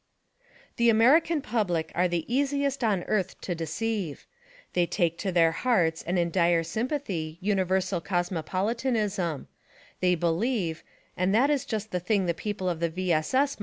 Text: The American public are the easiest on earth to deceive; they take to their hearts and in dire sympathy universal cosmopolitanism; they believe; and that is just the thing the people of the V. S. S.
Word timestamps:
The 0.77 0.89
American 0.89 1.43
public 1.43 1.91
are 1.93 2.07
the 2.07 2.25
easiest 2.27 2.83
on 2.83 3.03
earth 3.03 3.39
to 3.41 3.53
deceive; 3.53 4.25
they 4.73 4.87
take 4.87 5.15
to 5.19 5.31
their 5.31 5.51
hearts 5.51 6.01
and 6.01 6.17
in 6.17 6.31
dire 6.31 6.63
sympathy 6.63 7.37
universal 7.39 8.01
cosmopolitanism; 8.01 9.47
they 9.99 10.15
believe; 10.15 10.83
and 11.15 11.35
that 11.35 11.51
is 11.51 11.65
just 11.65 11.91
the 11.91 11.99
thing 11.99 12.25
the 12.25 12.33
people 12.33 12.67
of 12.67 12.79
the 12.79 12.89
V. 12.89 13.13
S. 13.13 13.35
S. 13.35 13.57